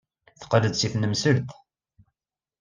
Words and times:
Teqqel-d 0.39 0.73
seg 0.77 0.91
tnemselt. 0.93 1.49